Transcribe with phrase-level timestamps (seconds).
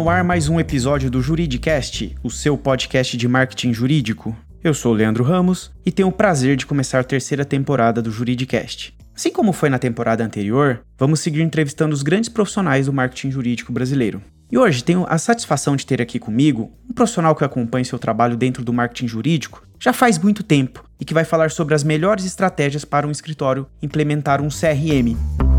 [0.00, 4.34] no ar mais um episódio do Juridicast, o seu podcast de marketing jurídico.
[4.64, 8.96] Eu sou Leandro Ramos e tenho o prazer de começar a terceira temporada do Juridicast.
[9.14, 13.74] Assim como foi na temporada anterior, vamos seguir entrevistando os grandes profissionais do marketing jurídico
[13.74, 14.22] brasileiro.
[14.50, 18.38] E hoje tenho a satisfação de ter aqui comigo um profissional que acompanha seu trabalho
[18.38, 22.24] dentro do marketing jurídico já faz muito tempo e que vai falar sobre as melhores
[22.24, 25.49] estratégias para um escritório implementar um CRM.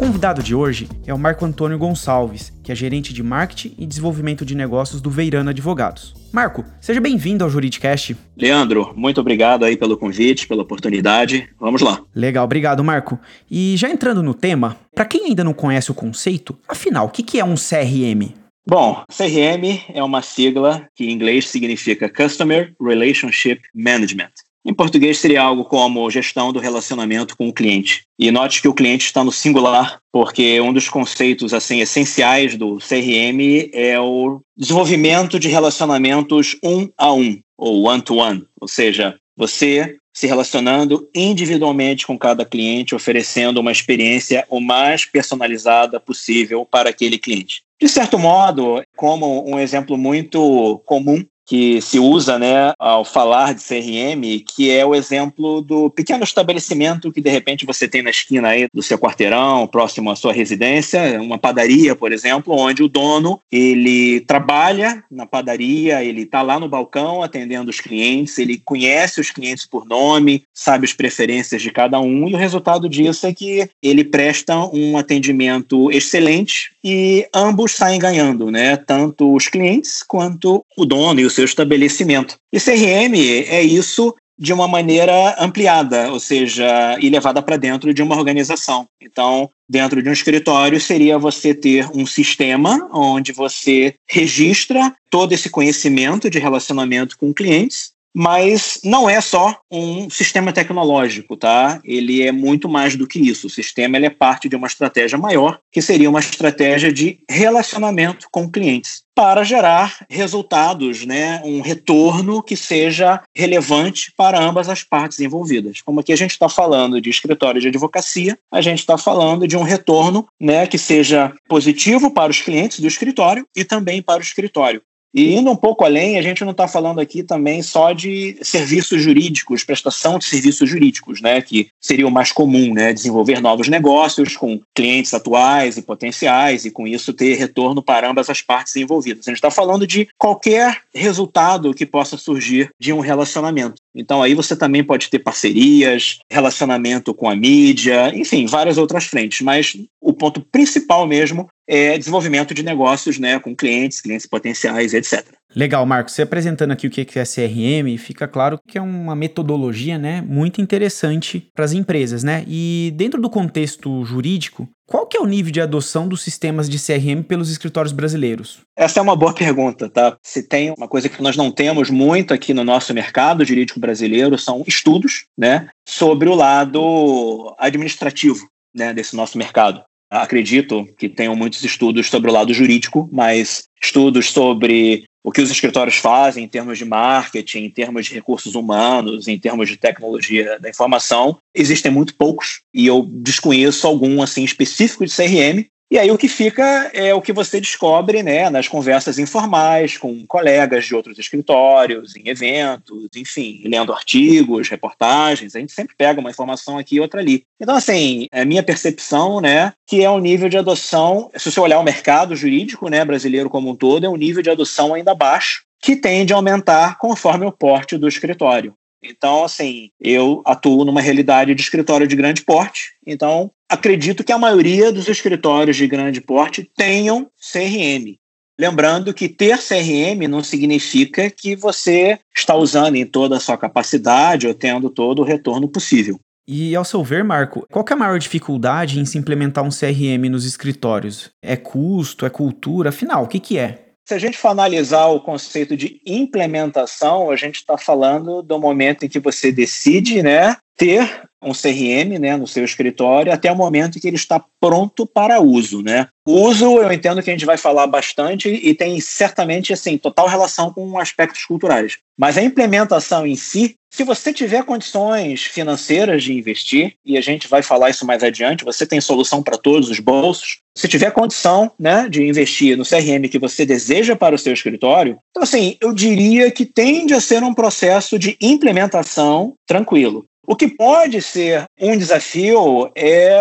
[0.00, 3.84] O convidado de hoje é o Marco Antônio Gonçalves, que é gerente de marketing e
[3.84, 6.14] desenvolvimento de negócios do Veirano Advogados.
[6.32, 8.16] Marco, seja bem-vindo ao Juridicast.
[8.34, 11.50] Leandro, muito obrigado aí pelo convite, pela oportunidade.
[11.60, 12.00] Vamos lá.
[12.14, 13.20] Legal, obrigado, Marco.
[13.50, 17.38] E já entrando no tema, para quem ainda não conhece o conceito, afinal, o que
[17.38, 18.32] é um CRM?
[18.66, 24.32] Bom, CRM é uma sigla que em inglês significa Customer Relationship Management.
[24.64, 28.02] Em português seria algo como gestão do relacionamento com o cliente.
[28.18, 32.76] E note que o cliente está no singular, porque um dos conceitos assim essenciais do
[32.76, 39.16] CRM é o desenvolvimento de relacionamentos um a um, ou one to one, ou seja,
[39.34, 46.90] você se relacionando individualmente com cada cliente, oferecendo uma experiência o mais personalizada possível para
[46.90, 47.62] aquele cliente.
[47.80, 53.60] De certo modo, como um exemplo muito comum que se usa né, ao falar de
[53.60, 54.22] CRM,
[54.54, 58.68] que é o exemplo do pequeno estabelecimento que de repente você tem na esquina aí
[58.72, 64.20] do seu quarteirão, próximo à sua residência, uma padaria, por exemplo, onde o dono ele
[64.20, 69.66] trabalha na padaria, ele está lá no balcão atendendo os clientes, ele conhece os clientes
[69.66, 74.04] por nome, sabe as preferências de cada um, e o resultado disso é que ele
[74.04, 78.76] presta um atendimento excelente e ambos saem ganhando, né?
[78.76, 82.36] Tanto os clientes quanto o dono e o seu estabelecimento.
[82.52, 83.14] E CRM
[83.48, 88.86] é isso de uma maneira ampliada, ou seja, e levada para dentro de uma organização.
[88.98, 95.50] Então, dentro de um escritório seria você ter um sistema onde você registra todo esse
[95.50, 101.80] conhecimento de relacionamento com clientes mas não é só um sistema tecnológico, tá?
[101.84, 103.46] Ele é muito mais do que isso.
[103.46, 108.50] O sistema é parte de uma estratégia maior, que seria uma estratégia de relacionamento com
[108.50, 111.42] clientes, para gerar resultados, né?
[111.44, 115.82] Um retorno que seja relevante para ambas as partes envolvidas.
[115.82, 119.56] Como aqui a gente está falando de escritório de advocacia, a gente está falando de
[119.58, 120.66] um retorno, né?
[120.66, 124.82] Que seja positivo para os clientes do escritório e também para o escritório.
[125.14, 129.02] E indo um pouco além, a gente não está falando aqui também só de serviços
[129.02, 134.36] jurídicos, prestação de serviços jurídicos, né, que seria o mais comum, né, desenvolver novos negócios
[134.36, 139.26] com clientes atuais e potenciais e com isso ter retorno para ambas as partes envolvidas.
[139.26, 143.82] A gente está falando de qualquer resultado que possa surgir de um relacionamento.
[143.94, 149.40] Então aí você também pode ter parcerias, relacionamento com a mídia, enfim, várias outras frentes.
[149.40, 155.39] Mas o ponto principal mesmo é desenvolvimento de negócios né, com clientes, clientes potenciais, etc.
[155.54, 156.14] Legal, Marcos.
[156.14, 160.60] Você apresentando aqui o que é CRM, fica claro que é uma metodologia né, muito
[160.60, 162.22] interessante para as empresas.
[162.22, 162.44] Né?
[162.46, 166.78] E dentro do contexto jurídico, qual que é o nível de adoção dos sistemas de
[166.78, 168.60] CRM pelos escritórios brasileiros?
[168.76, 170.16] Essa é uma boa pergunta, tá?
[170.22, 174.38] Se tem uma coisa que nós não temos muito aqui no nosso mercado jurídico brasileiro,
[174.38, 179.82] são estudos né, sobre o lado administrativo né, desse nosso mercado.
[180.10, 185.50] Acredito que tenham muitos estudos sobre o lado jurídico, mas estudos sobre o que os
[185.50, 190.58] escritórios fazem em termos de marketing, em termos de recursos humanos, em termos de tecnologia
[190.58, 192.62] da informação, existem muito poucos.
[192.72, 197.20] E eu desconheço algum assim específico de CRM, e aí o que fica é o
[197.20, 203.60] que você descobre né, nas conversas informais com colegas de outros escritórios, em eventos, enfim,
[203.64, 207.44] lendo artigos, reportagens, a gente sempre pega uma informação aqui e outra ali.
[207.60, 211.80] Então, assim, é minha percepção, né, que é um nível de adoção, se você olhar
[211.80, 215.64] o mercado jurídico né, brasileiro como um todo, é um nível de adoção ainda baixo,
[215.82, 218.74] que tende a aumentar conforme o porte do escritório.
[219.02, 224.38] Então, assim, eu atuo numa realidade de escritório de grande porte, então acredito que a
[224.38, 228.18] maioria dos escritórios de grande porte tenham CRM.
[228.58, 234.46] Lembrando que ter CRM não significa que você está usando em toda a sua capacidade
[234.46, 236.20] ou tendo todo o retorno possível.
[236.46, 240.28] E ao seu ver, Marco, qual é a maior dificuldade em se implementar um CRM
[240.28, 241.30] nos escritórios?
[241.40, 242.90] É custo, é cultura?
[242.90, 243.89] Afinal, o que, que é?
[244.06, 249.04] Se a gente for analisar o conceito de implementação, a gente está falando do momento
[249.04, 253.96] em que você decide né, ter um CRM né, no seu escritório até o momento
[253.96, 255.82] em que ele está pronto para uso.
[255.82, 256.08] Né?
[256.26, 260.72] Uso, eu entendo que a gente vai falar bastante e tem certamente assim, total relação
[260.72, 261.98] com aspectos culturais.
[262.18, 267.48] Mas a implementação em si, se você tiver condições financeiras de investir, e a gente
[267.48, 270.58] vai falar isso mais adiante, você tem solução para todos os bolsos.
[270.76, 275.18] Se tiver condição né, de investir no CRM que você deseja para o seu escritório,
[275.30, 280.26] então assim, eu diria que tende a ser um processo de implementação tranquilo.
[280.50, 283.38] O que pode ser um desafio é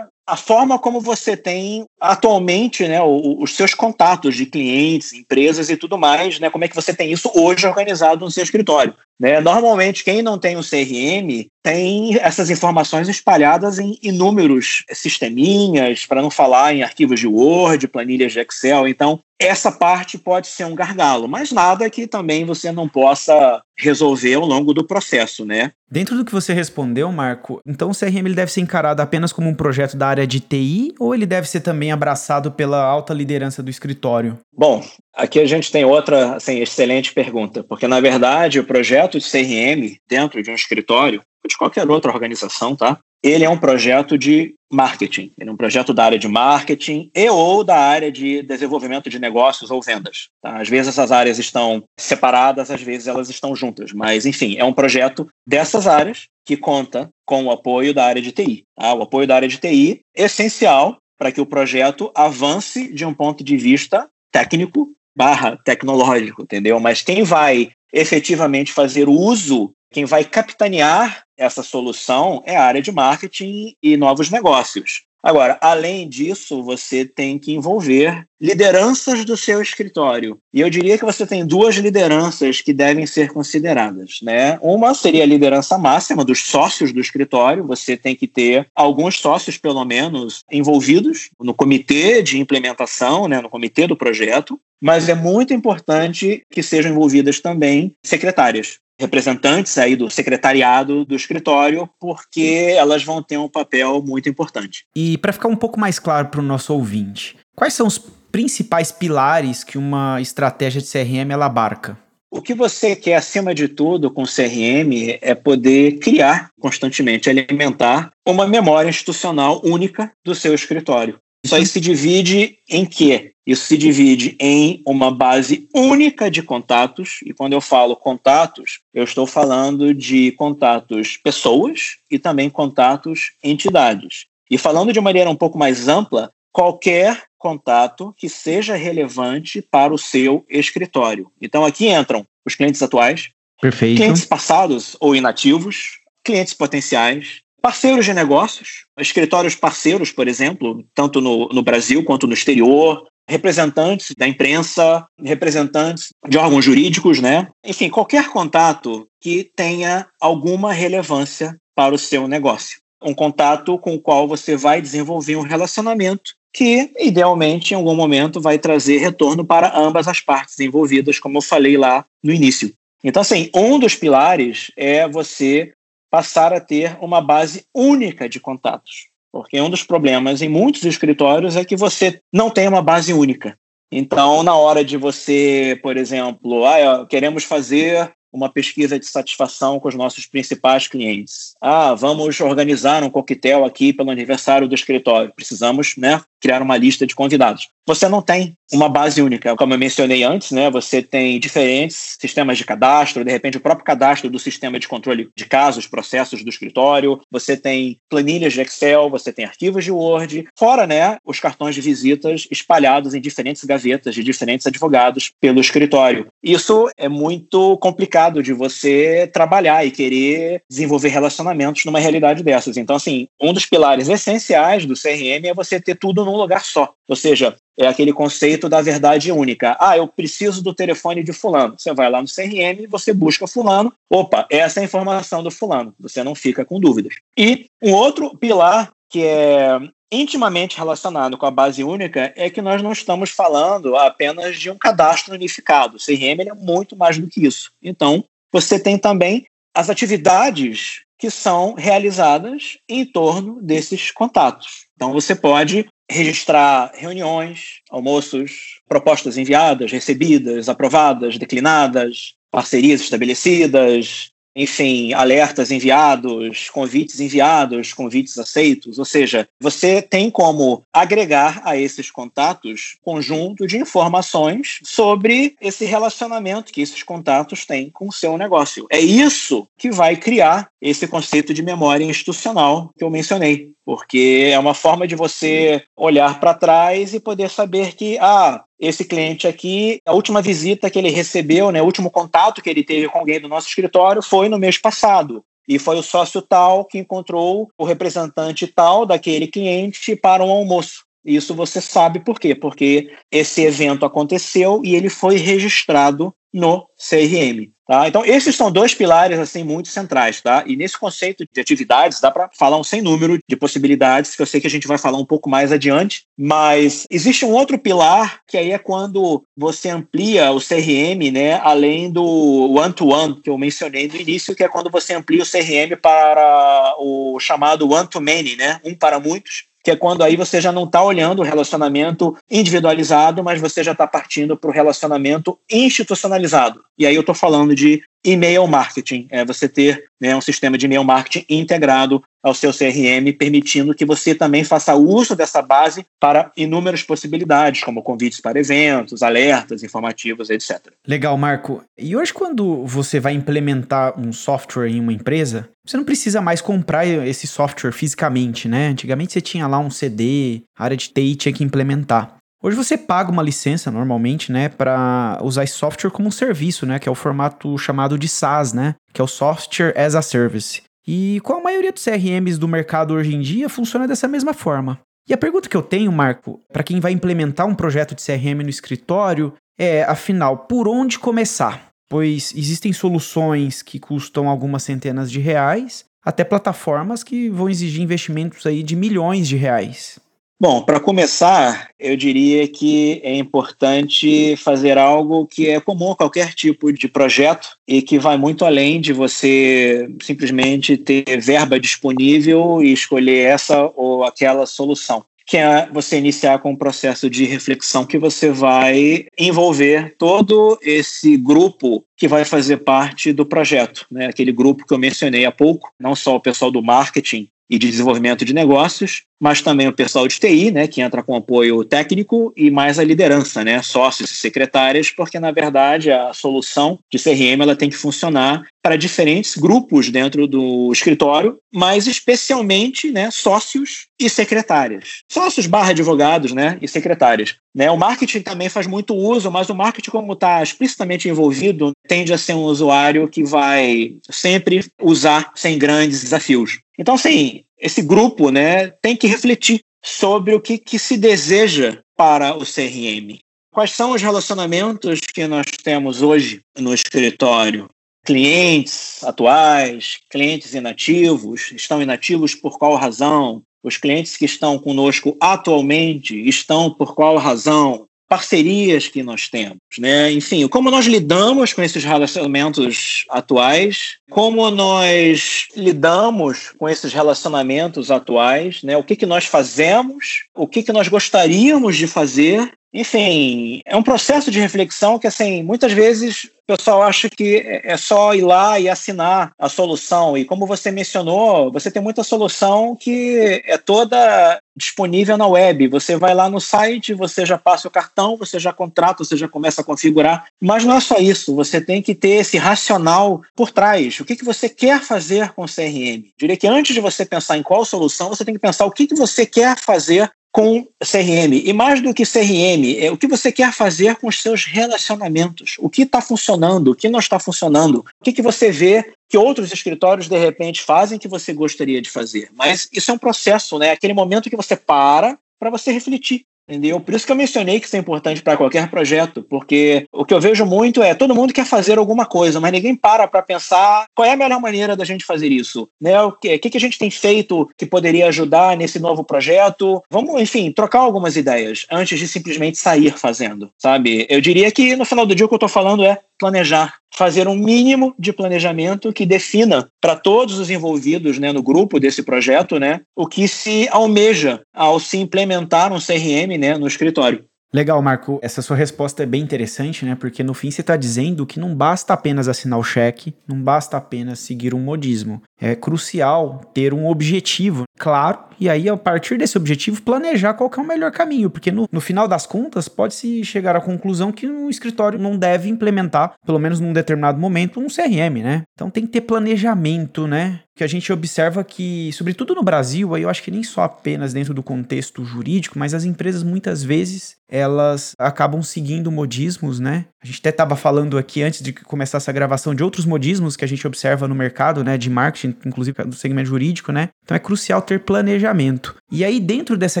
[0.26, 5.98] a forma como você tem atualmente né, os seus contatos de clientes, empresas e tudo
[5.98, 8.94] mais, né, como é que você tem isso hoje organizado no seu escritório.
[9.20, 9.42] Né?
[9.42, 16.30] Normalmente, quem não tem um CRM tem essas informações espalhadas em inúmeros sisteminhas, para não
[16.30, 18.88] falar em arquivos de Word, planilhas de Excel.
[18.88, 24.34] Então, essa parte pode ser um gargalo, mas nada que também você não possa resolver
[24.34, 25.72] ao longo do processo, né?
[25.90, 29.48] Dentro do que você respondeu, Marco, então o CRM ele deve ser encarado apenas como
[29.48, 33.62] um projeto da área de TI ou ele deve ser também abraçado pela alta liderança
[33.62, 34.38] do escritório?
[34.52, 34.84] Bom,
[35.14, 39.96] aqui a gente tem outra assim, excelente pergunta, porque na verdade o projeto de CRM
[40.06, 42.98] dentro de um escritório de qualquer outra organização, tá?
[43.22, 47.28] Ele é um projeto de marketing, ele é um projeto da área de marketing e
[47.28, 50.28] ou da área de desenvolvimento de negócios ou vendas.
[50.42, 50.60] Tá?
[50.60, 54.72] Às vezes essas áreas estão separadas, às vezes elas estão juntas, mas enfim, é um
[54.72, 58.64] projeto dessas áreas que conta com o apoio da área de TI.
[58.74, 58.94] Tá?
[58.94, 63.12] O apoio da área de TI é essencial para que o projeto avance de um
[63.12, 66.80] ponto de vista técnico barra tecnológico, entendeu?
[66.80, 72.92] Mas quem vai efetivamente fazer uso quem vai capitanear essa solução é a área de
[72.92, 75.02] marketing e novos negócios.
[75.22, 80.38] Agora, além disso, você tem que envolver lideranças do seu escritório.
[80.52, 84.58] E eu diria que você tem duas lideranças que devem ser consideradas, né?
[84.62, 87.66] Uma seria a liderança máxima dos sócios do escritório.
[87.66, 93.50] Você tem que ter alguns sócios, pelo menos, envolvidos no comitê de implementação, né, no
[93.50, 94.58] comitê do projeto.
[94.80, 101.88] Mas é muito importante que sejam envolvidas também secretárias representantes aí do secretariado do escritório,
[101.98, 104.84] porque elas vão ter um papel muito importante.
[104.94, 108.92] E para ficar um pouco mais claro para o nosso ouvinte, quais são os principais
[108.92, 111.98] pilares que uma estratégia de CRM ela abarca?
[112.30, 118.12] O que você quer, acima de tudo, com o CRM é poder criar constantemente, alimentar
[118.24, 121.18] uma memória institucional única do seu escritório.
[121.44, 123.32] Isso aí se divide em quê?
[123.46, 129.04] Isso se divide em uma base única de contatos, e quando eu falo contatos, eu
[129.04, 134.26] estou falando de contatos pessoas e também contatos entidades.
[134.50, 139.98] E falando de maneira um pouco mais ampla, qualquer contato que seja relevante para o
[139.98, 141.30] seu escritório.
[141.40, 143.96] Então aqui entram os clientes atuais, Perfeito.
[143.96, 151.48] clientes passados ou inativos, clientes potenciais, Parceiros de negócios, escritórios parceiros, por exemplo, tanto no,
[151.48, 157.48] no Brasil quanto no exterior, representantes da imprensa, representantes de órgãos jurídicos, né?
[157.64, 162.78] Enfim, qualquer contato que tenha alguma relevância para o seu negócio.
[163.02, 168.40] Um contato com o qual você vai desenvolver um relacionamento que, idealmente, em algum momento,
[168.40, 172.72] vai trazer retorno para ambas as partes envolvidas, como eu falei lá no início.
[173.02, 175.72] Então, assim, um dos pilares é você
[176.10, 179.08] passar a ter uma base única de contatos.
[179.32, 183.56] Porque um dos problemas em muitos escritórios é que você não tem uma base única.
[183.92, 189.88] Então, na hora de você, por exemplo, ah, queremos fazer uma pesquisa de satisfação com
[189.88, 191.54] os nossos principais clientes.
[191.60, 195.32] Ah, vamos organizar um coquetel aqui pelo aniversário do escritório.
[195.34, 197.68] Precisamos, né, criar uma lista de convidados.
[197.86, 200.70] Você não tem uma base única, como eu mencionei antes, né?
[200.70, 205.28] Você tem diferentes sistemas de cadastro, de repente o próprio cadastro do sistema de controle
[205.34, 210.46] de casos, processos do escritório, você tem planilhas de Excel, você tem arquivos de Word,
[210.56, 216.28] fora, né, os cartões de visitas espalhados em diferentes gavetas de diferentes advogados pelo escritório.
[216.42, 222.76] Isso é muito complicado de você trabalhar e querer desenvolver relacionamentos numa realidade dessas.
[222.76, 226.92] Então, assim, um dos pilares essenciais do CRM é você ter tudo num lugar só.
[227.08, 229.76] Ou seja, é aquele conceito da verdade única.
[229.80, 231.74] Ah, eu preciso do telefone de fulano.
[231.78, 233.92] Você vai lá no CRM, você busca fulano.
[234.08, 235.94] Opa, essa é a informação do fulano.
[235.98, 237.14] Você não fica com dúvidas.
[237.36, 239.80] E um outro pilar que é
[240.12, 244.76] intimamente relacionado com a base única é que nós não estamos falando apenas de um
[244.76, 245.96] cadastro unificado.
[245.96, 247.72] O CRM é muito mais do que isso.
[247.82, 254.86] Então, você tem também as atividades que são realizadas em torno desses contatos.
[254.96, 265.70] Então, você pode registrar reuniões, almoços, propostas enviadas, recebidas, aprovadas, declinadas, parcerias estabelecidas, enfim, alertas
[265.70, 268.98] enviados, convites enviados, convites aceitos.
[268.98, 276.72] Ou seja, você tem como agregar a esses contatos conjunto de informações sobre esse relacionamento
[276.72, 278.86] que esses contatos têm com o seu negócio.
[278.90, 284.58] É isso que vai criar esse conceito de memória institucional que eu mencionei porque é
[284.58, 290.00] uma forma de você olhar para trás e poder saber que, ah, esse cliente aqui,
[290.06, 293.38] a última visita que ele recebeu, né, o último contato que ele teve com alguém
[293.38, 295.44] do nosso escritório foi no mês passado.
[295.68, 301.04] E foi o sócio tal que encontrou o representante tal daquele cliente para um almoço.
[301.24, 302.54] Isso você sabe por quê?
[302.54, 307.70] Porque esse evento aconteceu e ele foi registrado no CRM.
[307.90, 308.06] Tá?
[308.06, 310.40] Então, esses são dois pilares assim muito centrais.
[310.40, 310.62] Tá?
[310.64, 314.46] E nesse conceito de atividades, dá para falar um sem número de possibilidades, que eu
[314.46, 318.42] sei que a gente vai falar um pouco mais adiante, mas existe um outro pilar,
[318.46, 323.58] que aí é quando você amplia o CRM, né, além do one-to-one, -one, que eu
[323.58, 328.80] mencionei no início, que é quando você amplia o CRM para o chamado one-to-many, né,
[328.84, 333.42] um para muitos, que é quando aí você já não está olhando o relacionamento individualizado,
[333.42, 336.82] mas você já está partindo para o relacionamento institucionalizado.
[336.98, 340.84] E aí eu estou falando de e-mail marketing, é você ter né, um sistema de
[340.84, 346.50] e-mail marketing integrado ao seu CRM, permitindo que você também faça uso dessa base para
[346.56, 350.80] inúmeras possibilidades, como convites para eventos, alertas informativos, etc.
[351.06, 351.82] Legal, Marco.
[351.98, 356.60] E hoje, quando você vai implementar um software em uma empresa, você não precisa mais
[356.60, 358.88] comprar esse software fisicamente, né?
[358.88, 362.36] Antigamente você tinha lá um CD, a área de TI tinha que implementar.
[362.62, 366.98] Hoje você paga uma licença normalmente, né, para usar esse software como um serviço, né,
[366.98, 370.82] que é o formato chamado de SaaS, né, que é o Software as a Service.
[371.06, 375.00] E com a maioria dos CRMs do mercado hoje em dia funciona dessa mesma forma.
[375.28, 378.62] E a pergunta que eu tenho, Marco, para quem vai implementar um projeto de CRM
[378.62, 381.88] no escritório é, afinal, por onde começar?
[382.08, 388.66] Pois existem soluções que custam algumas centenas de reais, até plataformas que vão exigir investimentos
[388.66, 390.18] aí de milhões de reais.
[390.62, 396.52] Bom, para começar, eu diria que é importante fazer algo que é comum a qualquer
[396.52, 402.92] tipo de projeto e que vai muito além de você simplesmente ter verba disponível e
[402.92, 408.16] escolher essa ou aquela solução que é você iniciar com um processo de reflexão que
[408.16, 414.26] você vai envolver todo esse grupo que vai fazer parte do projeto, né?
[414.26, 417.88] Aquele grupo que eu mencionei há pouco, não só o pessoal do marketing e de
[417.88, 422.52] desenvolvimento de negócios, mas também o pessoal de TI, né, que entra com apoio técnico
[422.56, 427.62] e mais a liderança, né, sócios e secretárias, porque na verdade a solução de CRM
[427.62, 434.28] ela tem que funcionar para diferentes grupos dentro do escritório, mas especialmente, né, sócios e
[434.28, 435.22] secretárias.
[435.30, 437.56] Sócios barra advogados, né, e secretárias.
[437.74, 442.32] Né, o marketing também faz muito uso, mas o marketing como está explicitamente envolvido tende
[442.32, 446.80] a ser um usuário que vai sempre usar sem grandes desafios.
[447.00, 452.54] Então, assim, esse grupo né, tem que refletir sobre o que, que se deseja para
[452.54, 453.38] o CRM.
[453.72, 457.88] Quais são os relacionamentos que nós temos hoje no escritório?
[458.26, 463.62] Clientes atuais, clientes inativos, estão inativos por qual razão?
[463.82, 468.04] Os clientes que estão conosco atualmente estão por qual razão?
[468.30, 470.30] Parcerias que nós temos, né?
[470.30, 478.84] Enfim, como nós lidamos com esses relacionamentos atuais, como nós lidamos com esses relacionamentos atuais,
[478.84, 478.96] né?
[478.96, 484.02] O que que nós fazemos, o que que nós gostaríamos de fazer enfim, é um
[484.02, 488.78] processo de reflexão que, assim, muitas vezes o pessoal acha que é só ir lá
[488.78, 490.36] e assinar a solução.
[490.36, 495.88] E como você mencionou, você tem muita solução que é toda disponível na web.
[495.88, 499.48] Você vai lá no site, você já passa o cartão, você já contrata, você já
[499.48, 500.46] começa a configurar.
[500.60, 501.54] Mas não é só isso.
[501.54, 504.18] Você tem que ter esse racional por trás.
[504.20, 506.24] O que, que você quer fazer com o CRM?
[506.38, 509.06] Diria que antes de você pensar em qual solução, você tem que pensar o que,
[509.06, 511.52] que você quer fazer com CRM.
[511.64, 515.76] E mais do que CRM, é o que você quer fazer com os seus relacionamentos.
[515.78, 518.04] O que está funcionando, o que não está funcionando.
[518.20, 522.10] O que, que você vê que outros escritórios, de repente, fazem que você gostaria de
[522.10, 522.50] fazer.
[522.54, 523.90] Mas isso é um processo, né?
[523.90, 526.46] Aquele momento que você para para você refletir.
[526.70, 527.00] Entendeu?
[527.00, 530.32] Por isso que eu mencionei que isso é importante para qualquer projeto, porque o que
[530.32, 534.04] eu vejo muito é todo mundo quer fazer alguma coisa, mas ninguém para para pensar
[534.14, 536.22] qual é a melhor maneira da gente fazer isso, né?
[536.22, 540.00] O que, que, a gente tem feito que poderia ajudar nesse novo projeto?
[540.08, 544.24] Vamos, enfim, trocar algumas ideias antes de simplesmente sair fazendo, sabe?
[544.30, 547.46] Eu diria que no final do dia o que eu estou falando é planejar, fazer
[547.46, 552.80] um mínimo de planejamento que defina para todos os envolvidos né, no grupo desse projeto
[552.80, 557.44] né, o que se almeja ao se implementar um CRM né, no escritório.
[557.72, 558.40] Legal, Marco.
[558.42, 560.16] Essa sua resposta é bem interessante, né?
[560.16, 563.96] Porque no fim você está dizendo que não basta apenas assinar o cheque, não basta
[563.96, 565.40] apenas seguir um modismo.
[565.60, 570.80] É crucial ter um objetivo claro e aí, a partir desse objetivo, planejar qual é
[570.80, 574.68] o melhor caminho, porque no, no final das contas, pode-se chegar à conclusão que um
[574.68, 578.62] escritório não deve implementar, pelo menos num determinado momento, um CRM, né?
[578.74, 580.60] Então tem que ter planejamento, né?
[580.76, 584.34] Que a gente observa que, sobretudo no Brasil, aí eu acho que nem só apenas
[584.34, 590.06] dentro do contexto jurídico, mas as empresas muitas vezes elas acabam seguindo modismos, né?
[590.22, 593.64] A gente até estava falando aqui antes de começar essa gravação de outros modismos que
[593.64, 597.08] a gente observa no mercado, né, de marketing, inclusive do segmento jurídico, né?
[597.24, 598.96] Então é crucial ter planejamento.
[599.10, 600.00] E aí dentro dessa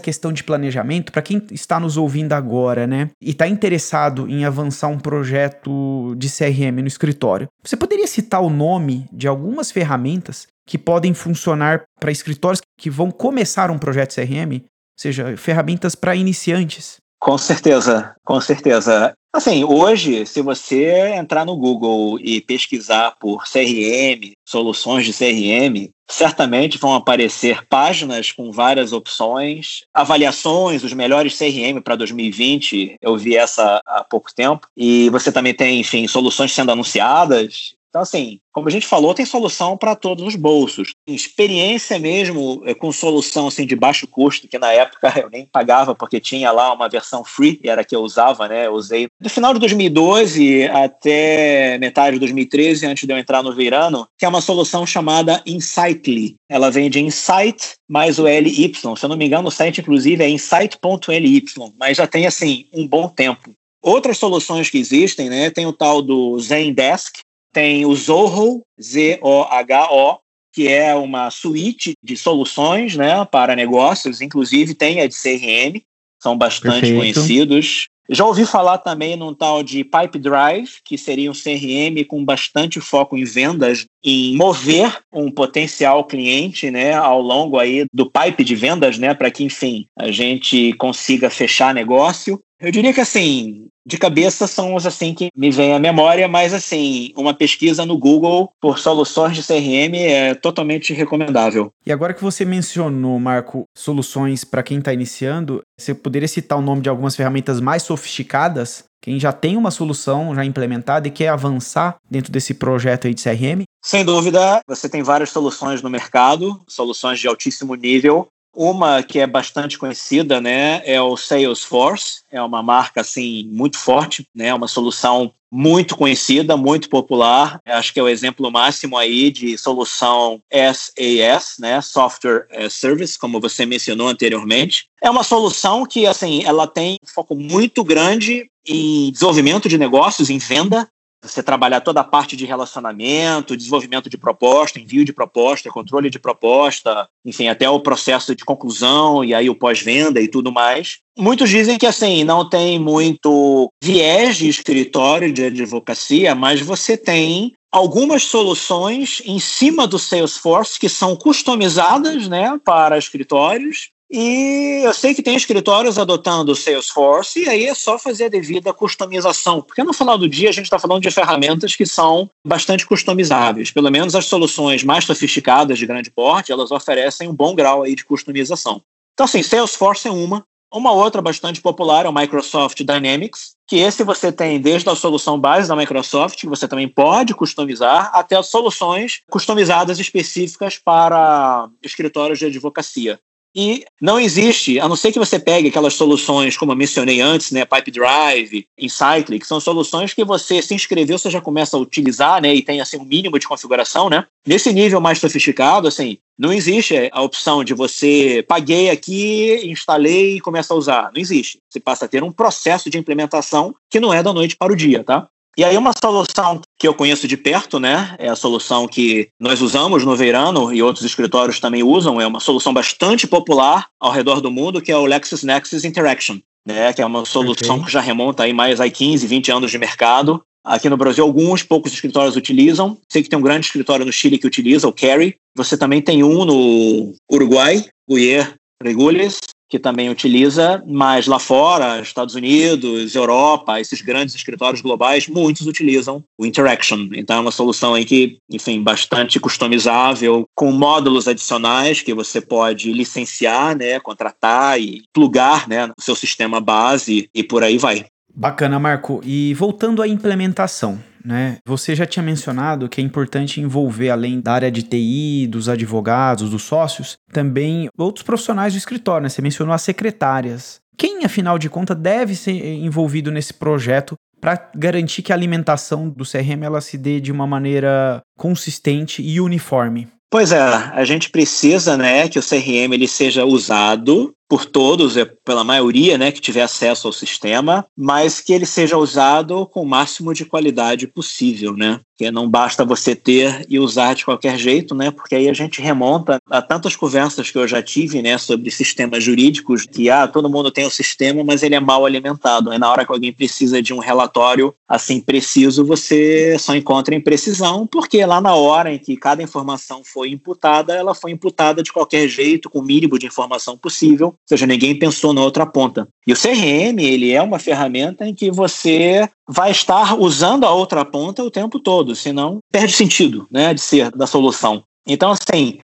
[0.00, 4.88] questão de planejamento, para quem está nos ouvindo agora, né, e está interessado em avançar
[4.88, 10.76] um projeto de CRM no escritório, você poderia citar o nome de algumas ferramentas que
[10.76, 16.98] podem funcionar para escritórios que vão começar um projeto CRM, ou seja, ferramentas para iniciantes.
[17.20, 19.12] Com certeza, com certeza.
[19.32, 26.78] Assim, hoje, se você entrar no Google e pesquisar por CRM, soluções de CRM, certamente
[26.78, 32.96] vão aparecer páginas com várias opções, avaliações, os melhores CRM para 2020.
[33.02, 34.66] Eu vi essa há pouco tempo.
[34.76, 37.74] E você também tem, enfim, soluções sendo anunciadas.
[37.88, 40.90] Então, assim, como a gente falou, tem solução para todos os bolsos.
[41.06, 45.94] Experiência mesmo é, com solução assim, de baixo custo, que na época eu nem pagava
[45.94, 48.66] porque tinha lá uma versão free, e era a que eu usava, né?
[48.66, 53.54] Eu usei do final de 2012 até metade de 2013, antes de eu entrar no
[53.54, 56.34] Verano, que é uma solução chamada Insightly.
[56.48, 58.74] Ela vem de Insight mais o LY.
[58.74, 61.44] Se eu não me engano, o site, inclusive, é insight.ly,
[61.78, 63.54] mas já tem assim um bom tempo.
[63.80, 65.50] Outras soluções que existem, né?
[65.50, 67.20] Tem o tal do Zendesk,
[67.52, 70.18] tem o Zoho, Z-O-H-O,
[70.52, 75.80] que é uma suíte de soluções né, para negócios, inclusive tem a de CRM,
[76.20, 76.98] são bastante Perfeito.
[76.98, 77.86] conhecidos.
[78.10, 82.80] Já ouvi falar também num tal de Pipe Drive, que seria um CRM com bastante
[82.80, 88.56] foco em vendas, em mover um potencial cliente, né, ao longo aí do pipe de
[88.56, 92.40] vendas, né, para que enfim a gente consiga fechar negócio.
[92.60, 96.52] Eu diria que assim, de cabeça são os assim que me vem à memória, mas
[96.52, 101.70] assim, uma pesquisa no Google por soluções de CRM é totalmente recomendável.
[101.86, 106.62] E agora que você mencionou, Marco, soluções para quem está iniciando, você poderia citar o
[106.62, 108.84] nome de algumas ferramentas mais sofisticadas?
[109.00, 113.22] Quem já tem uma solução já implementada e quer avançar dentro desse projeto aí de
[113.22, 113.62] CRM?
[113.82, 118.26] Sem dúvida, você tem várias soluções no mercado, soluções de altíssimo nível.
[118.60, 122.22] Uma que é bastante conhecida, né, é o Salesforce.
[122.28, 127.60] É uma marca assim muito forte, né, uma solução muito conhecida, muito popular.
[127.64, 133.40] Acho que é o exemplo máximo aí de solução SaaS, né, Software as Service, como
[133.40, 134.88] você mencionou anteriormente.
[135.00, 140.30] É uma solução que assim, ela tem um foco muito grande em desenvolvimento de negócios,
[140.30, 140.88] em venda,
[141.22, 146.18] você trabalhar toda a parte de relacionamento, desenvolvimento de proposta, envio de proposta, controle de
[146.18, 150.98] proposta, enfim, até o processo de conclusão e aí o pós-venda e tudo mais.
[151.18, 157.52] Muitos dizem que assim não tem muito viés de escritório de advocacia, mas você tem
[157.72, 165.14] algumas soluções em cima do Salesforce que são customizadas, né, para escritórios e eu sei
[165.14, 169.82] que tem escritórios adotando o Salesforce, e aí é só fazer a devida customização, porque
[169.82, 173.70] no final do dia a gente está falando de ferramentas que são bastante customizáveis.
[173.70, 177.94] Pelo menos as soluções mais sofisticadas de grande porte, elas oferecem um bom grau aí
[177.94, 178.80] de customização.
[179.12, 180.44] Então, assim, Salesforce é uma.
[180.72, 185.40] Uma outra bastante popular é o Microsoft Dynamics, que esse você tem desde a solução
[185.40, 192.38] base da Microsoft, que você também pode customizar, até as soluções customizadas específicas para escritórios
[192.38, 193.18] de advocacia.
[193.60, 197.50] E não existe, a não ser que você pegue aquelas soluções, como eu mencionei antes,
[197.50, 201.80] né, Pipe Drive, Insightly, que são soluções que você se inscreveu, você já começa a
[201.80, 204.24] utilizar, né, e tem assim um mínimo de configuração, né?
[204.46, 210.40] Nesse nível mais sofisticado, assim, não existe a opção de você paguei aqui, instalei e
[210.40, 211.10] começa a usar.
[211.12, 211.58] Não existe.
[211.68, 214.76] Você passa a ter um processo de implementação que não é da noite para o
[214.76, 215.28] dia, tá?
[215.58, 219.60] E aí uma solução que eu conheço de perto, né, é a solução que nós
[219.60, 224.40] usamos no Verano e outros escritórios também usam, é uma solução bastante popular ao redor
[224.40, 227.86] do mundo, que é o LexisNexis Interaction, né, que é uma solução okay.
[227.86, 230.40] que já remonta aí mais a 15, 20 anos de mercado.
[230.64, 232.96] Aqui no Brasil, alguns poucos escritórios utilizam.
[233.10, 235.34] Sei que tem um grande escritório no Chile que utiliza, o Carry.
[235.56, 239.40] Você também tem um no Uruguai, Guier Regules.
[239.68, 246.24] Que também utiliza, mas lá fora, Estados Unidos, Europa, esses grandes escritórios globais, muitos utilizam
[246.38, 247.08] o Interaction.
[247.14, 252.92] Então é uma solução aí que, enfim, bastante customizável, com módulos adicionais que você pode
[252.92, 258.06] licenciar, né, contratar e plugar, né, no seu sistema base e por aí vai.
[258.34, 259.20] Bacana, Marco.
[259.24, 261.58] E voltando à implementação, né?
[261.66, 266.50] Você já tinha mencionado que é importante envolver, além da área de TI, dos advogados,
[266.50, 269.28] dos sócios, também outros profissionais do escritório, né?
[269.28, 270.80] Você mencionou as secretárias.
[270.96, 276.24] Quem, afinal de contas, deve ser envolvido nesse projeto para garantir que a alimentação do
[276.24, 280.08] CRM ela se dê de uma maneira consistente e uniforme?
[280.30, 285.26] Pois é, a gente precisa, né, que o CRM ele seja usado por todos, é,
[285.44, 289.86] pela maioria né, que tiver acesso ao sistema, mas que ele seja usado com o
[289.86, 292.00] máximo de qualidade possível, né?
[292.16, 295.10] Que não basta você ter e usar de qualquer jeito, né?
[295.10, 299.22] Porque aí a gente remonta a tantas conversas que eu já tive, né, sobre sistemas
[299.22, 302.70] jurídicos, que ah, todo mundo tem o sistema, mas ele é mal alimentado.
[302.70, 307.86] Aí na hora que alguém precisa de um relatório assim preciso, você só encontra imprecisão,
[307.86, 312.26] porque lá na hora em que cada informação foi imputada, ela foi imputada de qualquer
[312.28, 316.08] jeito, com o mínimo de informação possível, seja, ninguém pensou na outra ponta.
[316.26, 321.04] E o CRM, ele é uma ferramenta em que você vai estar usando a outra
[321.04, 324.82] ponta o tempo todo, senão perde sentido, né, de ser da solução.
[325.06, 325.78] Então, assim,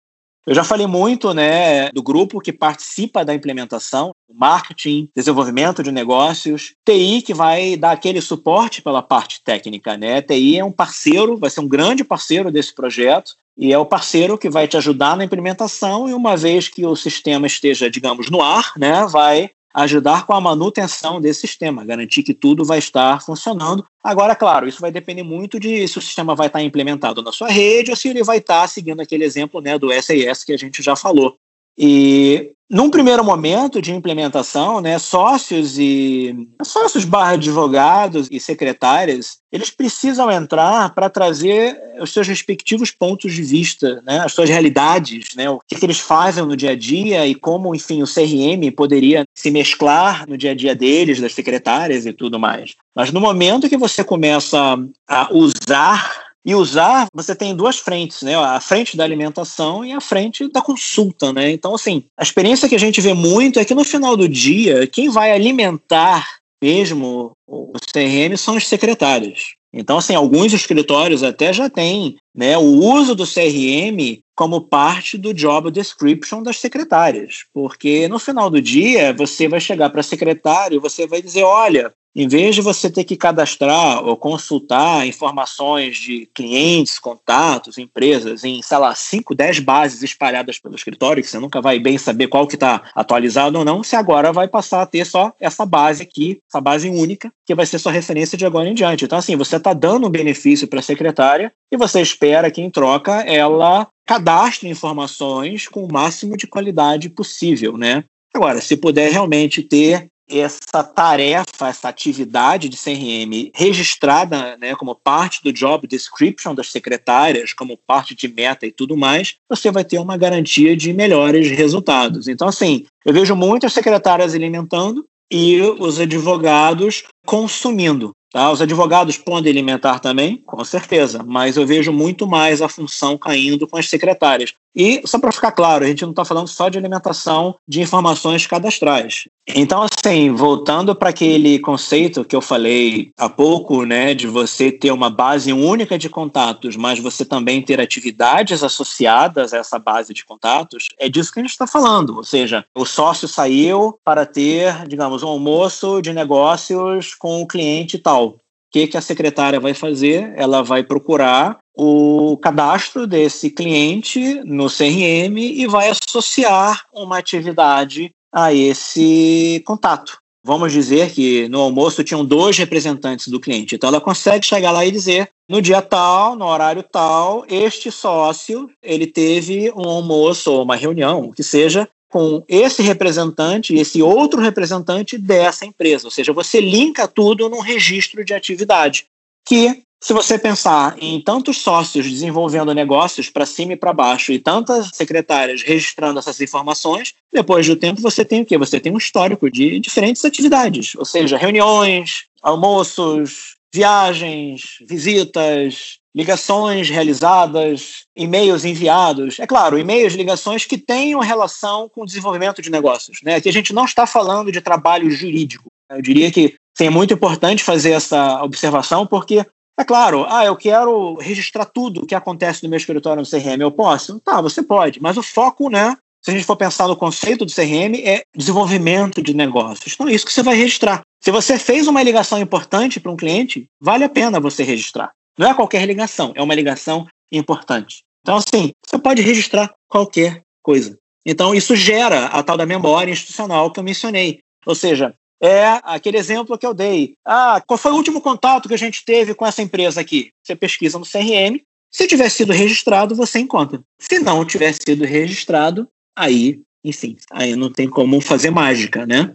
[0.46, 6.72] eu já falei muito, né, do grupo que participa da implementação, marketing, desenvolvimento de negócios,
[6.86, 10.20] TI que vai dar aquele suporte pela parte técnica, né?
[10.20, 14.36] TI é um parceiro, vai ser um grande parceiro desse projeto e é o parceiro
[14.36, 18.42] que vai te ajudar na implementação e uma vez que o sistema esteja, digamos, no
[18.42, 23.84] ar, né, vai ajudar com a manutenção desse sistema, garantir que tudo vai estar funcionando.
[24.02, 27.48] Agora, claro, isso vai depender muito de se o sistema vai estar implementado na sua
[27.48, 30.80] rede ou se ele vai estar seguindo aquele exemplo né, do SAS que a gente
[30.80, 31.36] já falou.
[31.76, 39.70] E num primeiro momento de implementação, né, sócios e sócios barra advogados e secretárias, eles
[39.70, 45.48] precisam entrar para trazer os seus respectivos pontos de vista, né, as suas realidades, né,
[45.48, 49.24] o que, que eles fazem no dia a dia e como, enfim, o CRM poderia
[49.34, 52.74] se mesclar no dia a dia deles, das secretárias e tudo mais.
[52.96, 54.58] Mas no momento que você começa
[55.06, 58.36] a usar e usar, você tem duas frentes, né?
[58.36, 61.50] A frente da alimentação e a frente da consulta, né?
[61.50, 64.86] Então, assim, a experiência que a gente vê muito é que no final do dia,
[64.86, 69.54] quem vai alimentar mesmo o CRM são os secretários.
[69.76, 75.34] Então, assim, alguns escritórios até já têm né, o uso do CRM como parte do
[75.34, 77.44] job description das secretárias.
[77.52, 81.42] Porque no final do dia, você vai chegar para a secretária e você vai dizer:
[81.42, 88.44] olha, em vez de você ter que cadastrar ou consultar informações de clientes, contatos, empresas
[88.44, 92.28] em, sei lá, 5, 10 bases espalhadas pelo escritório, que você nunca vai bem saber
[92.28, 96.02] qual que está atualizado ou não, você agora vai passar a ter só essa base
[96.02, 99.04] aqui, essa base única, que vai ser sua referência de agora em diante.
[99.04, 102.70] Então, assim, você está dando um benefício para a secretária e você espera que, em
[102.70, 108.04] troca, ela cadastre informações com o máximo de qualidade possível, né?
[108.34, 115.42] Agora, se puder realmente ter essa tarefa, essa atividade de CRM registrada né, como parte
[115.42, 119.98] do job description das secretárias, como parte de meta e tudo mais, você vai ter
[119.98, 122.28] uma garantia de melhores resultados.
[122.28, 128.12] Então, assim, eu vejo muitas secretárias alimentando e os advogados consumindo.
[128.32, 128.50] Tá?
[128.50, 133.66] Os advogados podem alimentar também, com certeza, mas eu vejo muito mais a função caindo
[133.68, 134.54] com as secretárias.
[134.74, 138.46] E, só para ficar claro, a gente não está falando só de alimentação de informações
[138.46, 139.28] cadastrais.
[139.46, 144.90] Então, assim, voltando para aquele conceito que eu falei há pouco, né, de você ter
[144.90, 150.24] uma base única de contatos, mas você também ter atividades associadas a essa base de
[150.24, 152.16] contatos, é disso que a gente está falando.
[152.16, 157.98] Ou seja, o sócio saiu para ter, digamos, um almoço de negócios com o cliente
[157.98, 158.26] tal.
[158.26, 158.38] O
[158.72, 160.32] que, que a secretária vai fazer?
[160.36, 168.52] Ela vai procurar o cadastro desse cliente no CRM e vai associar uma atividade a
[168.52, 170.18] esse contato.
[170.46, 173.74] Vamos dizer que no almoço tinham dois representantes do cliente.
[173.74, 178.70] Então ela consegue chegar lá e dizer: no dia tal, no horário tal, este sócio
[178.82, 184.40] ele teve um almoço ou uma reunião, que seja, com esse representante e esse outro
[184.40, 186.06] representante dessa empresa.
[186.06, 189.06] Ou seja, você linka tudo num registro de atividade
[189.46, 194.38] que se você pensar em tantos sócios desenvolvendo negócios para cima e para baixo e
[194.38, 198.58] tantas secretárias registrando essas informações, depois do tempo você tem o quê?
[198.58, 208.04] Você tem um histórico de diferentes atividades, ou seja, reuniões, almoços, viagens, visitas, ligações realizadas,
[208.14, 209.40] e-mails enviados.
[209.40, 213.20] É claro, e-mails, ligações que tenham relação com o desenvolvimento de negócios.
[213.22, 213.36] Né?
[213.36, 215.68] Aqui a gente não está falando de trabalho jurídico.
[215.90, 219.46] Eu diria que sim, é muito importante fazer essa observação, porque
[219.78, 223.60] é claro, ah, eu quero registrar tudo o que acontece no meu escritório no CRM.
[223.60, 224.20] Eu posso?
[224.20, 225.96] Tá, você pode, mas o foco, né?
[226.22, 229.92] Se a gente for pensar no conceito do CRM, é desenvolvimento de negócios.
[229.92, 231.02] Então, é isso que você vai registrar.
[231.20, 235.12] Se você fez uma ligação importante para um cliente, vale a pena você registrar.
[235.38, 238.04] Não é qualquer ligação, é uma ligação importante.
[238.22, 240.96] Então, assim, você pode registrar qualquer coisa.
[241.26, 244.38] Então, isso gera a tal da memória institucional que eu mencionei.
[244.64, 247.14] Ou seja, é aquele exemplo que eu dei.
[247.24, 250.30] Ah, qual foi o último contato que a gente teve com essa empresa aqui?
[250.42, 251.60] Você pesquisa no CRM.
[251.90, 253.80] Se tiver sido registrado, você encontra.
[254.00, 259.32] Se não tiver sido registrado, aí, enfim, aí não tem como fazer mágica, né?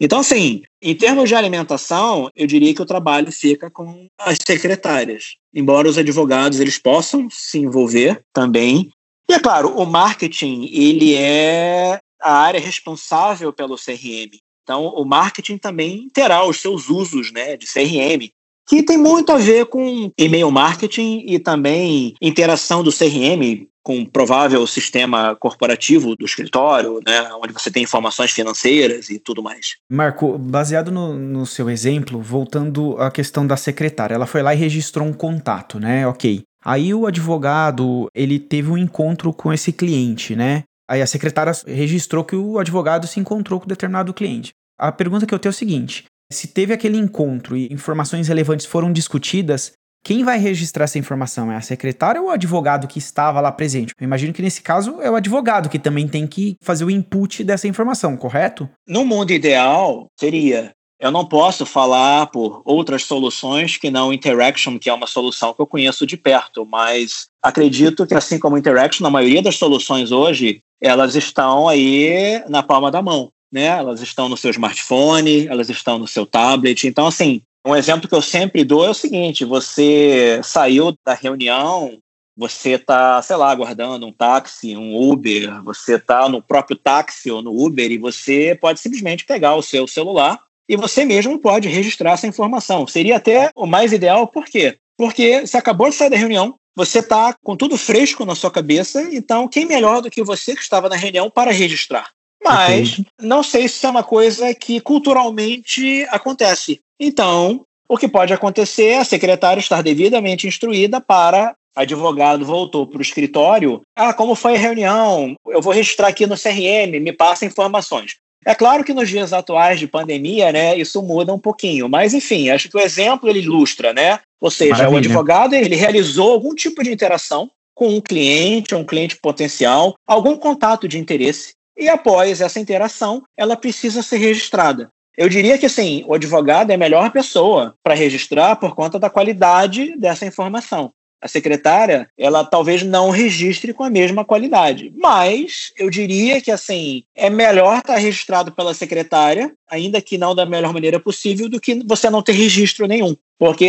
[0.00, 5.36] Então, assim, em termos de alimentação, eu diria que o trabalho fica com as secretárias.
[5.54, 8.90] Embora os advogados eles possam se envolver também.
[9.28, 14.38] E é claro, o marketing ele é a área responsável pelo CRM.
[14.66, 18.28] Então, o marketing também terá os seus usos né, de CRM,
[18.68, 24.10] que tem muito a ver com e-mail marketing e também interação do CRM com o
[24.10, 29.76] provável sistema corporativo do escritório, né, onde você tem informações financeiras e tudo mais.
[29.88, 34.58] Marco, baseado no, no seu exemplo, voltando à questão da secretária, ela foi lá e
[34.58, 36.04] registrou um contato, né?
[36.08, 36.42] Ok.
[36.64, 40.64] Aí o advogado, ele teve um encontro com esse cliente, né?
[40.88, 44.52] Aí a secretária registrou que o advogado se encontrou com determinado cliente.
[44.78, 48.66] A pergunta que eu tenho é o seguinte: se teve aquele encontro e informações relevantes
[48.66, 49.72] foram discutidas,
[50.04, 51.50] quem vai registrar essa informação?
[51.50, 53.92] É a secretária ou o advogado que estava lá presente?
[53.98, 57.42] Eu imagino que nesse caso é o advogado que também tem que fazer o input
[57.42, 58.70] dessa informação, correto?
[58.86, 60.70] No mundo ideal, seria.
[60.98, 65.60] Eu não posso falar por outras soluções que não Interaction, que é uma solução que
[65.60, 70.60] eu conheço de perto, mas acredito que, assim como Interaction, na maioria das soluções hoje,
[70.80, 73.30] elas estão aí na palma da mão.
[73.52, 73.66] Né?
[73.66, 76.86] Elas estão no seu smartphone, elas estão no seu tablet.
[76.86, 81.98] Então, assim, um exemplo que eu sempre dou é o seguinte: você saiu da reunião,
[82.36, 87.40] você está, sei lá, aguardando um táxi, um Uber, você está no próprio táxi ou
[87.40, 92.12] no Uber e você pode simplesmente pegar o seu celular e você mesmo pode registrar
[92.12, 92.86] essa informação.
[92.86, 94.78] Seria até o mais ideal, por quê?
[94.98, 99.02] Porque você acabou de sair da reunião, você está com tudo fresco na sua cabeça,
[99.12, 102.10] então quem melhor do que você que estava na reunião para registrar?
[102.44, 106.80] Mas não sei se é uma coisa que culturalmente acontece.
[107.00, 112.98] Então, o que pode acontecer é a secretária estar devidamente instruída para advogado voltou para
[112.98, 113.82] o escritório.
[113.94, 115.34] Ah, como foi a reunião?
[115.46, 118.16] Eu vou registrar aqui no CRM, me passa informações.
[118.46, 122.48] É claro que nos dias atuais de pandemia, né, isso muda um pouquinho, mas enfim,
[122.48, 124.20] acho que o exemplo ele ilustra, né?
[124.40, 124.94] Ou seja, Maravilha.
[124.94, 130.36] o advogado ele realizou algum tipo de interação com um cliente, um cliente potencial, algum
[130.36, 134.88] contato de interesse, e após essa interação, ela precisa ser registrada.
[135.16, 139.10] Eu diria que assim, o advogado é a melhor pessoa para registrar por conta da
[139.10, 140.92] qualidade dessa informação.
[141.20, 147.04] A secretária, ela talvez não registre com a mesma qualidade, mas eu diria que assim,
[147.14, 151.60] é melhor estar tá registrado pela secretária, ainda que não da melhor maneira possível, do
[151.60, 153.16] que você não ter registro nenhum.
[153.38, 153.68] Porque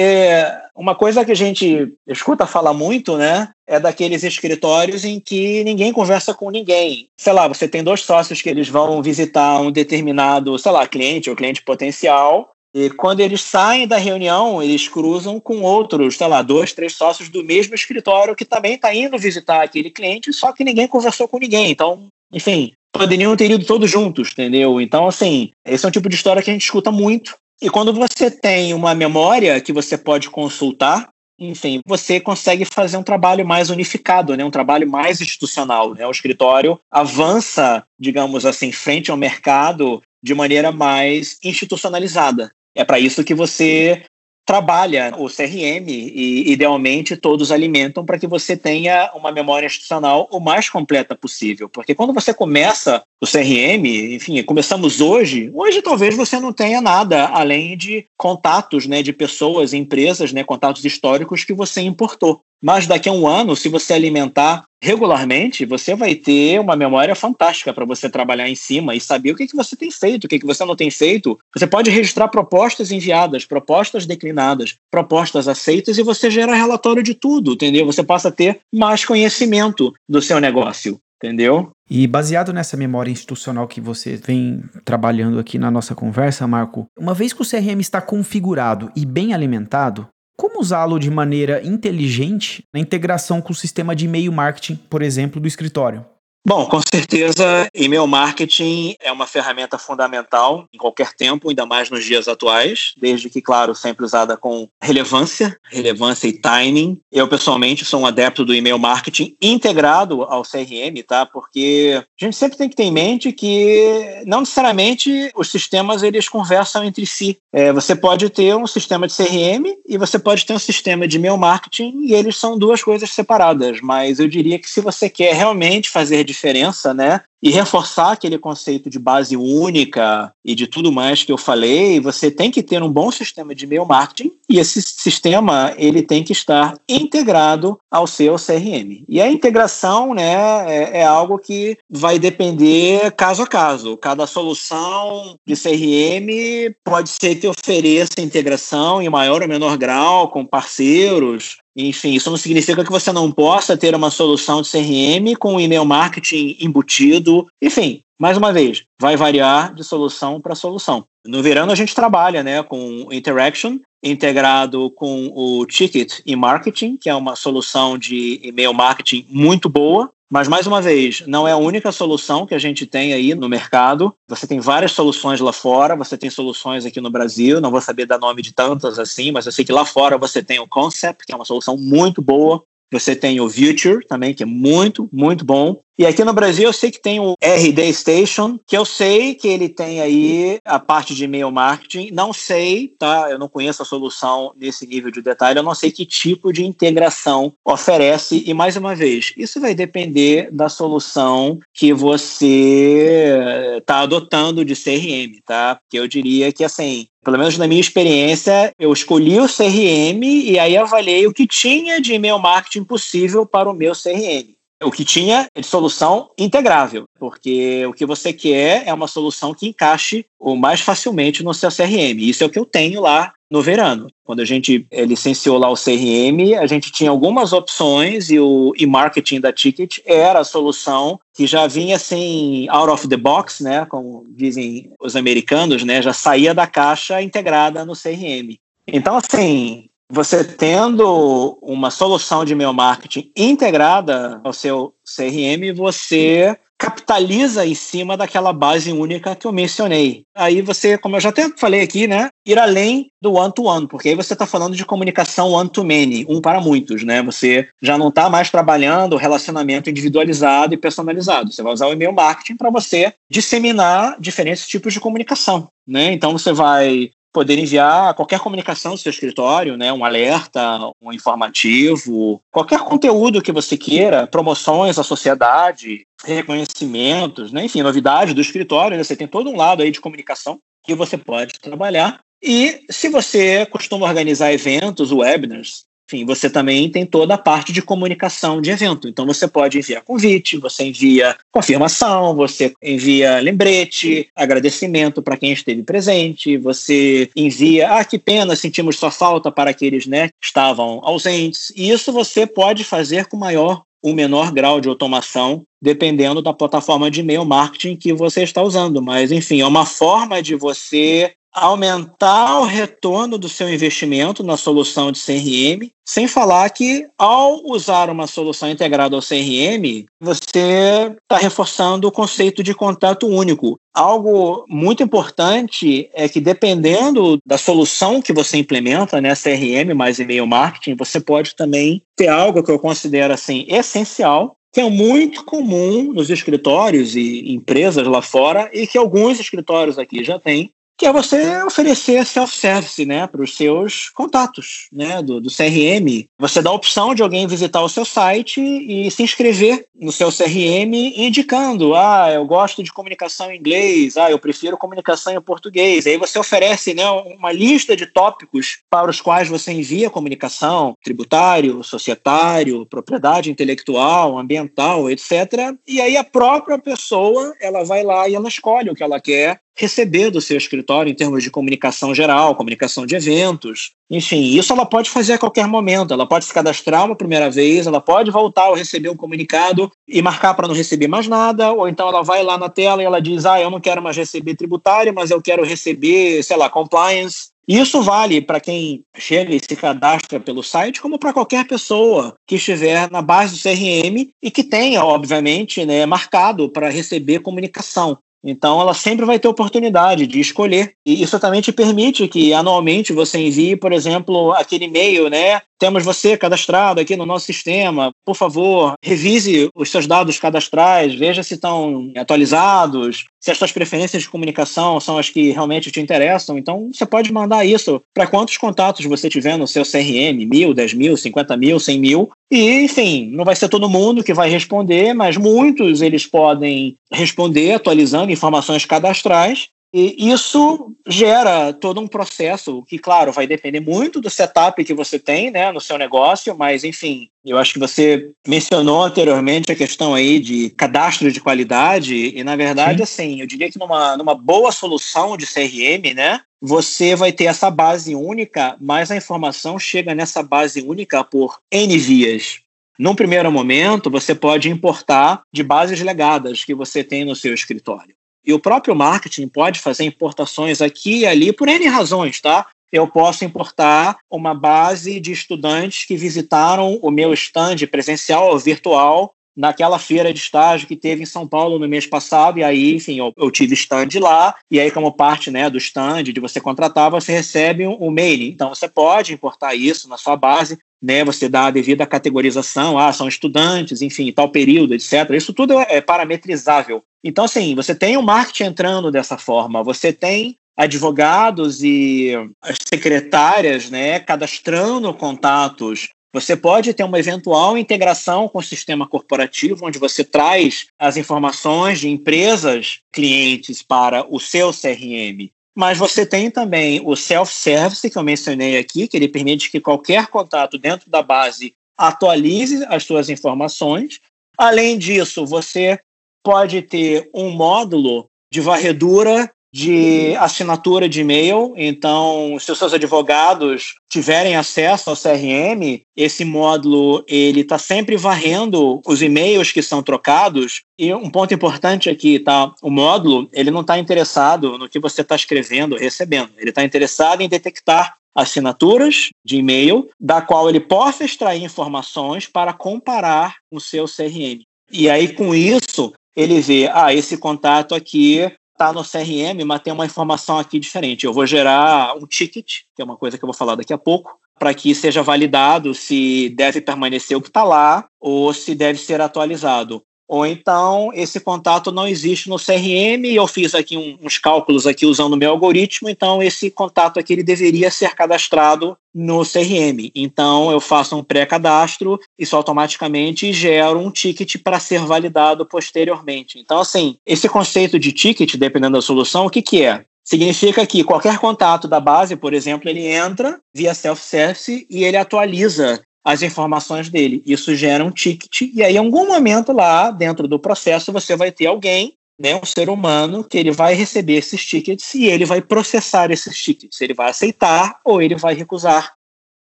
[0.76, 5.92] uma coisa que a gente escuta falar muito, né, é daqueles escritórios em que ninguém
[5.92, 7.10] conversa com ninguém.
[7.18, 11.30] Sei lá, você tem dois sócios que eles vão visitar um determinado, sei lá, cliente
[11.30, 16.42] ou cliente potencial, e quando eles saem da reunião, eles cruzam com outros, sei lá,
[16.42, 20.64] dois, três sócios do mesmo escritório que também está indo visitar aquele cliente, só que
[20.64, 21.72] ninguém conversou com ninguém.
[21.72, 24.82] Então, enfim, poderiam ter ido todos juntos, entendeu?
[24.82, 27.36] Então, assim, esse é um tipo de história que a gente escuta muito.
[27.62, 33.04] E quando você tem uma memória que você pode consultar, enfim, você consegue fazer um
[33.04, 34.44] trabalho mais unificado, né?
[34.44, 35.94] um trabalho mais institucional.
[35.94, 36.06] Né?
[36.06, 42.52] O escritório avança, digamos assim, frente ao mercado de maneira mais institucionalizada.
[42.78, 44.04] É para isso que você
[44.46, 50.40] trabalha o CRM e, idealmente, todos alimentam para que você tenha uma memória institucional o
[50.40, 51.68] mais completa possível.
[51.68, 57.26] Porque quando você começa o CRM, enfim, começamos hoje, hoje talvez você não tenha nada
[57.28, 62.40] além de contatos né, de pessoas, empresas, né, contatos históricos que você importou.
[62.62, 67.74] Mas daqui a um ano, se você alimentar regularmente, você vai ter uma memória fantástica
[67.74, 70.40] para você trabalhar em cima e saber o que, que você tem feito, o que,
[70.40, 71.38] que você não tem feito.
[71.56, 77.54] Você pode registrar propostas enviadas, propostas declinadas, propostas aceitas e você gera relatório de tudo,
[77.54, 77.86] entendeu?
[77.86, 81.72] Você passa a ter mais conhecimento do seu negócio, entendeu?
[81.90, 87.14] E baseado nessa memória institucional que você vem trabalhando aqui na nossa conversa, Marco, uma
[87.14, 92.80] vez que o CRM está configurado e bem alimentado, como usá-lo de maneira inteligente na
[92.80, 96.06] integração com o sistema de e-mail marketing, por exemplo, do escritório?
[96.48, 102.06] Bom, com certeza, e-mail marketing é uma ferramenta fundamental em qualquer tempo, ainda mais nos
[102.06, 107.02] dias atuais, desde que, claro, sempre usada com relevância, relevância e timing.
[107.12, 111.26] Eu, pessoalmente, sou um adepto do e-mail marketing integrado ao CRM, tá?
[111.26, 116.30] Porque a gente sempre tem que ter em mente que não necessariamente os sistemas eles
[116.30, 117.38] conversam entre si.
[117.52, 121.18] É, você pode ter um sistema de CRM e você pode ter um sistema de
[121.18, 125.36] e-mail marketing e eles são duas coisas separadas, mas eu diria que se você quer
[125.36, 127.22] realmente fazer diferença, né?
[127.42, 132.32] E reforçar aquele conceito de base única e de tudo mais que eu falei, você
[132.32, 136.32] tem que ter um bom sistema de e-mail marketing e esse sistema ele tem que
[136.32, 139.06] estar integrado ao seu CRM.
[139.08, 143.96] E a integração né, é, é algo que vai depender caso a caso.
[143.98, 150.44] Cada solução de CRM pode ser que ofereça integração em maior ou menor grau com
[150.44, 155.60] parceiros, enfim, isso não significa que você não possa ter uma solução de CRM com
[155.60, 157.46] e-mail marketing embutido.
[157.62, 161.06] Enfim, mais uma vez, vai variar de solução para solução.
[161.24, 167.10] No verão a gente trabalha né, com Interaction, integrado com o Ticket e Marketing, que
[167.10, 170.10] é uma solução de e-mail marketing muito boa.
[170.30, 173.48] Mas, mais uma vez, não é a única solução que a gente tem aí no
[173.48, 174.14] mercado.
[174.28, 178.06] Você tem várias soluções lá fora, você tem soluções aqui no Brasil, não vou saber
[178.06, 181.26] dar nome de tantas assim, mas eu sei que lá fora você tem o Concept,
[181.26, 182.62] que é uma solução muito boa.
[182.92, 185.82] Você tem o Future também, que é muito, muito bom.
[186.00, 189.48] E aqui no Brasil eu sei que tem o RD Station, que eu sei que
[189.48, 192.12] ele tem aí a parte de e-mail marketing.
[192.12, 193.32] Não sei, tá?
[193.32, 195.58] Eu não conheço a solução nesse nível de detalhe.
[195.58, 198.44] Eu não sei que tipo de integração oferece.
[198.46, 205.42] E mais uma vez, isso vai depender da solução que você está adotando de CRM,
[205.44, 205.80] tá?
[205.82, 210.58] Porque eu diria que assim, pelo menos na minha experiência, eu escolhi o CRM e
[210.58, 215.04] aí avaliei o que tinha de e-mail marketing possível para o meu CRM o que
[215.04, 220.56] tinha de solução integrável, porque o que você quer é uma solução que encaixe o
[220.56, 222.20] mais facilmente no seu CRM.
[222.20, 224.08] Isso é o que eu tenho lá no verano.
[224.24, 228.74] Quando a gente eh, licenciou lá o CRM, a gente tinha algumas opções e o
[228.78, 233.86] e-marketing da Ticket era a solução que já vinha assim out of the box, né,
[233.86, 238.58] como dizem os americanos, né, já saía da caixa integrada no CRM.
[238.86, 247.66] Então assim, você tendo uma solução de e-mail marketing integrada ao seu CRM, você capitaliza
[247.66, 250.24] em cima daquela base única que eu mencionei.
[250.36, 254.10] Aí você, como eu já até falei aqui, né, ir além do one-to-one, -one, porque
[254.10, 257.24] aí você está falando de comunicação one-to-many, um para muitos, né?
[257.24, 261.52] Você já não está mais trabalhando relacionamento individualizado e personalizado.
[261.52, 266.14] Você vai usar o e-mail marketing para você disseminar diferentes tipos de comunicação, né?
[266.14, 272.42] Então você vai poder enviar qualquer comunicação do seu escritório, né, um alerta, um informativo,
[272.52, 279.04] qualquer conteúdo que você queira, promoções à sociedade, reconhecimentos, né, enfim, novidades do escritório, né,
[279.04, 282.20] você tem todo um lado aí de comunicação que você pode trabalhar.
[282.42, 287.82] E se você costuma organizar eventos, webinars, enfim, você também tem toda a parte de
[287.82, 289.10] comunicação de evento.
[289.10, 295.84] Então você pode enviar convite, você envia confirmação, você envia lembrete, agradecimento para quem esteve
[295.84, 301.74] presente, você envia, ah, que pena, sentimos sua falta para aqueles né, que estavam ausentes.
[301.76, 307.10] E isso você pode fazer com maior ou menor grau de automação, dependendo da plataforma
[307.10, 309.02] de e-mail marketing que você está usando.
[309.02, 315.12] Mas, enfim, é uma forma de você aumentar o retorno do seu investimento na solução
[315.12, 322.08] de CRM, sem falar que ao usar uma solução integrada ao CRM, você está reforçando
[322.08, 323.78] o conceito de contato único.
[323.94, 330.46] Algo muito importante é que dependendo da solução que você implementa, né, CRM mais e-mail
[330.46, 336.14] marketing, você pode também ter algo que eu considero assim essencial, que é muito comum
[336.14, 341.14] nos escritórios e empresas lá fora e que alguns escritórios aqui já têm, que é
[341.14, 346.28] você oferecer self-service né, para os seus contatos né, do, do CRM.
[346.40, 350.30] Você dá a opção de alguém visitar o seu site e se inscrever no seu
[350.32, 356.08] CRM indicando, ah, eu gosto de comunicação em inglês, ah, eu prefiro comunicação em português.
[356.08, 361.84] Aí você oferece né, uma lista de tópicos para os quais você envia comunicação, tributário,
[361.84, 365.76] societário, propriedade intelectual, ambiental, etc.
[365.88, 369.60] E aí a própria pessoa, ela vai lá e ela escolhe o que ela quer
[369.78, 373.92] receber do seu escritório em termos de comunicação geral, comunicação de eventos.
[374.10, 376.14] Enfim, isso ela pode fazer a qualquer momento.
[376.14, 380.22] Ela pode se cadastrar uma primeira vez, ela pode voltar ao receber um comunicado e
[380.22, 383.22] marcar para não receber mais nada, ou então ela vai lá na tela e ela
[383.22, 387.50] diz: Ah, eu não quero mais receber tributário, mas eu quero receber, sei lá, compliance.
[387.68, 392.56] Isso vale para quem chega e se cadastra pelo site, como para qualquer pessoa que
[392.56, 398.18] estiver na base do CRM e que tenha, obviamente, né, marcado para receber comunicação.
[398.44, 400.94] Então, ela sempre vai ter oportunidade de escolher.
[401.06, 405.62] E isso também te permite que anualmente você envie, por exemplo, aquele e-mail, né?
[405.80, 408.12] Temos você cadastrado aqui no nosso sistema.
[408.26, 414.24] Por favor, revise os seus dados cadastrais, veja se estão atualizados, se as suas preferências
[414.24, 416.58] de comunicação são as que realmente te interessam.
[416.58, 420.94] Então, você pode mandar isso para quantos contatos você tiver no seu CRM: mil, dez
[420.94, 422.30] mil, cinquenta mil, cem mil.
[422.52, 427.74] E, enfim, não vai ser todo mundo que vai responder, mas muitos eles podem responder
[427.74, 434.30] atualizando informações cadastrais e isso gera todo um processo que, claro, vai depender muito do
[434.30, 439.04] setup que você tem né, no seu negócio, mas, enfim, eu acho que você mencionou
[439.04, 443.04] anteriormente a questão aí de cadastro de qualidade, e, na verdade, Sim.
[443.04, 447.72] assim, eu diria que numa, numa boa solução de CRM, né, você vai ter essa
[447.72, 452.60] base única, mas a informação chega nessa base única por N vias.
[453.00, 458.17] Num primeiro momento, você pode importar de bases legadas que você tem no seu escritório.
[458.48, 462.66] E o próprio marketing pode fazer importações aqui e ali por N razões, tá?
[462.90, 469.34] Eu posso importar uma base de estudantes que visitaram o meu stand presencial ou virtual
[469.58, 473.18] naquela feira de estágio que teve em São Paulo no mês passado, e aí, enfim,
[473.18, 477.10] eu, eu tive stand lá, e aí, como parte né, do stand de você contratar,
[477.10, 478.50] você recebe um, um mailing.
[478.50, 483.14] Então, você pode importar isso na sua base, né, você dá a devida categorização, ah,
[483.14, 485.30] são estudantes, enfim, tal período, etc.
[485.32, 487.04] Isso tudo é, é parametrizável.
[487.24, 493.90] Então, assim, você tem o marketing entrando dessa forma, você tem advogados e as secretárias,
[493.90, 496.10] né, cadastrando contatos.
[496.34, 502.00] Você pode ter uma eventual integração com o sistema corporativo, onde você traz as informações
[502.00, 505.50] de empresas clientes para o seu CRM.
[505.78, 510.26] Mas você tem também o self-service, que eu mencionei aqui, que ele permite que qualquer
[510.26, 514.20] contato dentro da base atualize as suas informações.
[514.58, 516.00] Além disso, você
[516.44, 521.72] pode ter um módulo de varredura de assinatura de e-mail.
[521.78, 529.00] Então, se os seus advogados tiverem acesso ao CRM, esse módulo ele está sempre varrendo
[529.06, 530.82] os e-mails que são trocados.
[530.98, 532.74] E um ponto importante aqui, tá?
[532.82, 536.50] O módulo ele não está interessado no que você está escrevendo, recebendo.
[536.58, 542.74] Ele está interessado em detectar assinaturas de e-mail, da qual ele possa extrair informações para
[542.74, 544.62] comparar o seu CRM.
[544.92, 549.92] E aí, com isso, ele vê, ah, esse contato aqui está no CRM, mas tem
[549.92, 551.26] uma informação aqui diferente.
[551.26, 553.98] Eu vou gerar um ticket, que é uma coisa que eu vou falar daqui a
[553.98, 559.00] pouco, para que seja validado se deve permanecer o que está lá ou se deve
[559.00, 564.18] ser atualizado ou então esse contato não existe no CRM e eu fiz aqui um,
[564.22, 568.98] uns cálculos aqui usando o meu algoritmo, então esse contato aqui ele deveria ser cadastrado
[569.16, 570.12] no CRM.
[570.14, 576.60] Então eu faço um pré-cadastro, isso automaticamente gera um ticket para ser validado posteriormente.
[576.60, 580.04] Então assim, esse conceito de ticket, dependendo da solução, o que que é?
[580.28, 586.02] Significa que qualquer contato da base, por exemplo, ele entra via self-service e ele atualiza
[586.26, 587.42] as informações dele.
[587.46, 591.52] Isso gera um ticket, e aí, em algum momento lá dentro do processo, você vai
[591.52, 595.62] ter alguém, né, um ser humano, que ele vai receber esses tickets e ele vai
[595.62, 597.00] processar esses tickets.
[597.02, 599.14] Ele vai aceitar ou ele vai recusar.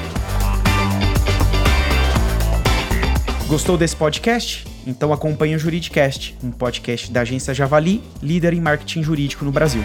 [3.47, 4.65] Gostou desse podcast?
[4.87, 9.83] Então acompanhe o Juridicast, um podcast da agência Javali, líder em marketing jurídico no Brasil.